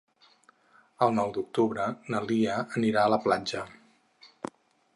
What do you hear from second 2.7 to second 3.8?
anirà a la platja.